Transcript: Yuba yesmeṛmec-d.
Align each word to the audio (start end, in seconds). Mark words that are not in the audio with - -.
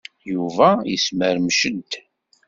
Yuba 0.33 0.69
yesmeṛmec-d. 0.91 1.91